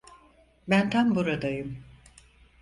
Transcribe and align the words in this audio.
Ben 0.67 0.89
tam 0.89 1.15
buradayım. 1.15 1.83